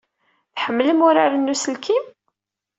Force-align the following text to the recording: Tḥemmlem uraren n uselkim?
Tḥemmlem 0.55 0.99
uraren 1.07 1.45
n 1.45 1.51
uselkim? 1.53 2.05